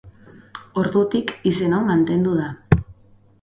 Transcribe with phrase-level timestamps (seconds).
[0.83, 2.49] Ordutik, izen hau mantendu da.